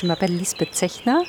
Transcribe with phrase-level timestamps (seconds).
[0.00, 1.22] Je m'appelle Lisbeth Zechner.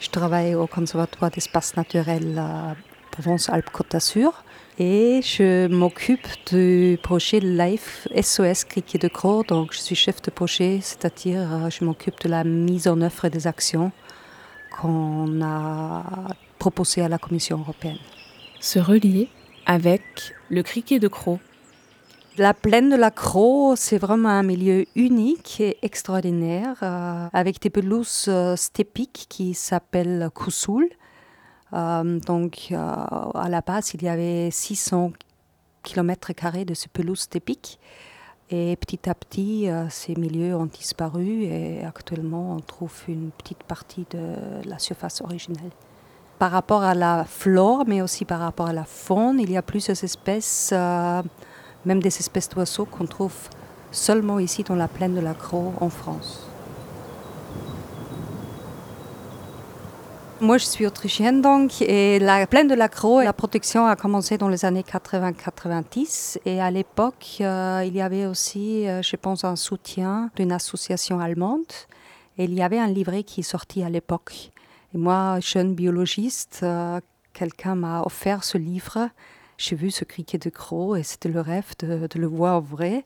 [0.00, 2.76] Je travaille au Conservatoire d'espace naturel à
[3.10, 4.44] Provence-Alpes-Côte d'Azur
[4.78, 9.42] et je m'occupe du projet Life SOS Criquet de Croix.
[9.48, 13.28] Donc, je suis chef de projet, c'est-à-dire euh, je m'occupe de la mise en œuvre
[13.28, 13.92] des actions
[14.78, 16.02] qu'on a
[16.58, 17.98] proposées à la Commission européenne.
[18.60, 19.28] Se relier
[19.64, 21.38] avec le criquet de Croix.
[22.38, 27.68] La plaine de la Croix, c'est vraiment un milieu unique et extraordinaire, euh, avec des
[27.68, 30.88] pelouses euh, stépiques qui s'appellent Koussoul.
[31.74, 35.12] Euh, donc, euh, à la base, il y avait 600
[35.82, 36.32] km
[36.64, 37.78] de ce pelouse stépique.
[38.48, 44.06] Et petit à petit, ces milieux ont disparu et actuellement, on trouve une petite partie
[44.10, 45.70] de la surface originelle
[46.38, 49.62] par rapport à la flore, mais aussi par rapport à la faune, il y a
[49.62, 50.74] plusieurs espèces,
[51.84, 53.34] même des espèces d'oiseaux qu'on trouve
[53.90, 56.48] seulement ici dans la plaine de la Croix en France.
[60.40, 64.38] Moi, je suis autrichienne donc, et la plaine de la Croix, la protection a commencé
[64.38, 66.40] dans les années 80-90.
[66.46, 71.20] Et à l'époque, euh, il y avait aussi, euh, je pense, un soutien d'une association
[71.20, 71.72] allemande.
[72.38, 74.52] Et il y avait un livret qui est sorti à l'époque
[74.94, 77.00] et moi, jeune biologiste, euh,
[77.32, 79.08] quelqu'un m'a offert ce livre.
[79.62, 83.04] J'ai vu ce criquet de croc et c'était le rêve de, le voir en vrai.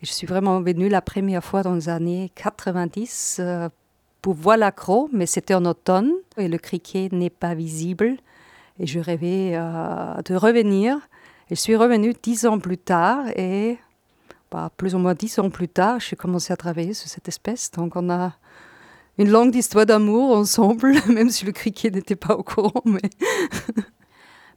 [0.00, 3.68] Je suis vraiment venue la première fois dans les années 90 euh,
[4.22, 8.16] pour voir la croc, mais c'était en automne et le criquet n'est pas visible.
[8.78, 10.98] Et je rêvais euh, de revenir.
[11.50, 13.76] Et je suis revenue dix ans plus tard et
[14.52, 17.72] bah, plus ou moins dix ans plus tard, j'ai commencé à travailler sur cette espèce.
[17.72, 18.36] Donc on a
[19.18, 22.84] une longue histoire d'amour ensemble, même si le criquet n'était pas au courant.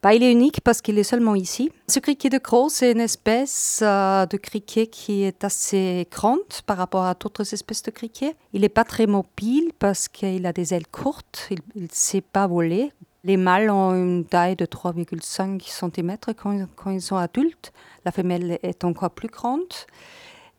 [0.01, 1.71] bah, il est unique parce qu'il est seulement ici.
[1.87, 6.77] Ce criquet de croc, c'est une espèce euh, de criquet qui est assez grande par
[6.77, 8.35] rapport à d'autres espèces de criquets.
[8.53, 12.47] Il n'est pas très mobile parce qu'il a des ailes courtes, il ne sait pas
[12.47, 12.91] voler.
[13.23, 17.71] Les mâles ont une taille de 3,5 cm quand, ils sont adultes.
[18.03, 19.71] La femelle est encore plus grande.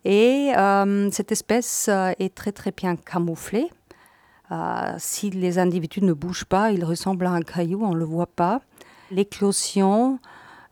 [0.05, 3.69] Et euh, cette espèce euh, est très très bien camouflée.
[4.99, 8.27] Si les individus ne bougent pas, ils ressemblent à un caillou, on ne le voit
[8.27, 8.61] pas.
[9.13, 10.19] L'éclosion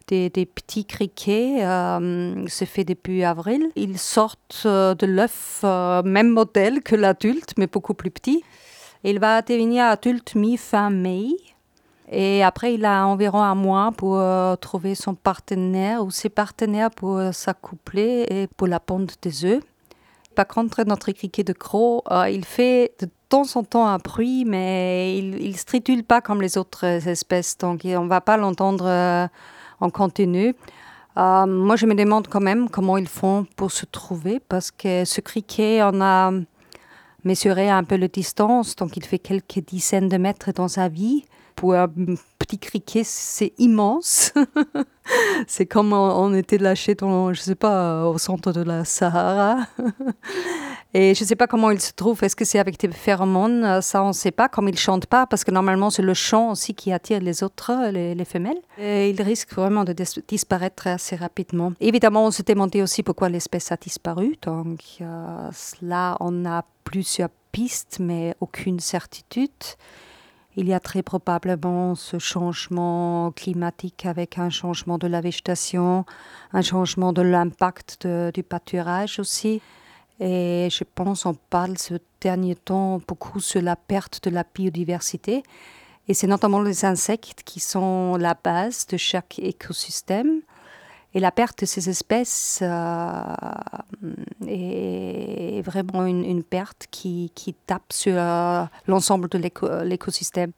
[0.07, 3.69] des, petits criquets euh, se fait depuis avril.
[3.75, 8.43] Ils sortent euh, de l'œuf, même modèle que l'adulte, mais beaucoup plus petit.
[9.03, 11.29] Il va devenir adulte mi-fin mai.
[12.11, 14.21] Et après, il a environ un mois pour
[14.59, 19.63] trouver son partenaire ou ses partenaires pour s'accoupler et pour la ponte des œufs.
[20.35, 25.17] Par contre, notre criquet de croc, il fait de temps en temps un bruit, mais
[25.17, 29.27] il ne stritule pas comme les autres espèces, donc on ne va pas l'entendre euh,
[29.79, 30.53] en continu.
[31.17, 35.05] Euh, moi, je me demande quand même comment ils font pour se trouver, parce que
[35.05, 36.31] ce criquet, on a
[37.23, 41.23] mesuré un peu la distance, donc il fait quelques dizaines de mètres dans sa vie.
[41.61, 41.87] Pour un
[42.39, 44.33] petit criquet, c'est immense.
[45.47, 49.67] c'est comme on était lâché dans, je sais pas, au centre de la Sahara.
[50.95, 52.23] Et je ne sais pas comment il se trouve.
[52.23, 53.79] Est-ce que c'est avec des phéromones?
[53.83, 54.49] Ça, on ne sait pas.
[54.49, 57.43] Comme il ne chante pas, parce que normalement, c'est le chant aussi qui attire les
[57.43, 58.61] autres, les, femelles.
[58.79, 59.93] Et il risque vraiment de
[60.27, 61.73] disparaître assez rapidement.
[61.79, 64.35] Évidemment, on s'est demandé aussi pourquoi l'espèce a disparu.
[64.41, 65.51] Donc euh,
[65.83, 69.51] là, on a plusieurs pistes, mais aucune certitude.
[70.57, 76.05] Il y a très probablement ce changement climatique avec un changement de la végétation,
[76.51, 79.61] un changement de l'impact du pâturage aussi.
[80.19, 85.41] Et je pense qu'on parle ce dernier temps beaucoup sur la perte de la biodiversité.
[86.07, 90.41] Et c'est notamment les insectes qui sont la base de chaque écosystème.
[91.13, 93.35] Et la perte de ces espèces euh,
[94.47, 95.00] est
[95.61, 97.31] vraiment une, perte qui,
[97.65, 99.37] tape sur euh, l'ensemble de
[99.83, 100.51] l'écosystème.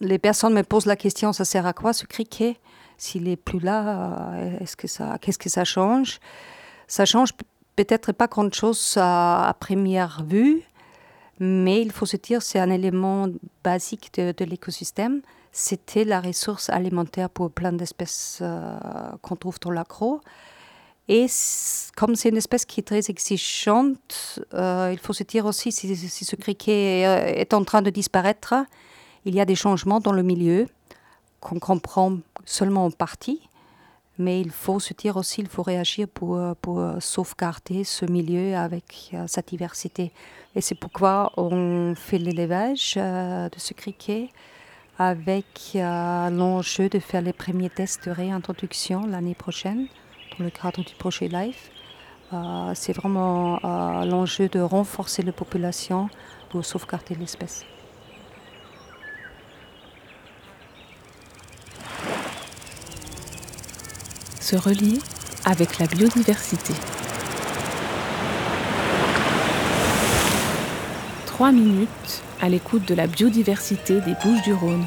[0.00, 2.58] Les personnes me posent la question, ça sert à quoi ce criquet?
[2.96, 4.86] S'il n'est plus là, euh, est-ce que
[5.18, 6.20] qu'est-ce que ça change?
[6.86, 7.30] Ça change
[7.76, 10.62] peut-être pas grand-chose à, première vue,
[11.40, 13.26] mais il faut se dire c'est un élément
[13.62, 15.22] basique de, l'écosystème.
[15.52, 18.76] C'était la ressource alimentaire pour plein d'espèces euh,
[19.22, 20.20] qu'on trouve dans l'accro.
[21.08, 21.26] Et
[21.96, 25.94] comme c'est une espèce qui est très exigeante, euh, il faut se dire aussi si,
[25.96, 28.54] ce criquet euh, est en train de disparaître,
[29.26, 30.66] il y a des changements dans le milieu
[31.40, 33.48] qu'on comprend seulement en partie.
[34.16, 39.10] Mais il faut se dire aussi, il faut réagir pour, pour sauvegarder ce milieu avec
[39.12, 40.12] euh, sa diversité.
[40.54, 44.28] Et c'est pourquoi on fait l'élevage de ce criquet
[44.98, 49.88] avec l'enjeu de faire les premiers tests de réintroduction l'année prochaine
[50.38, 51.70] le cadre du projet LIFE.
[52.32, 56.08] Euh, c'est vraiment euh, l'enjeu de renforcer la population
[56.50, 57.64] pour sauvegarder l'espèce.
[64.40, 64.98] Se relier
[65.44, 66.74] avec la biodiversité.
[71.26, 74.84] Trois minutes à l'écoute de la biodiversité des Bouches du Rhône.